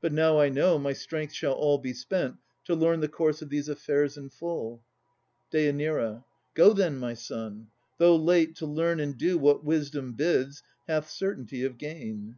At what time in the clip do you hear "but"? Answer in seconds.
0.00-0.10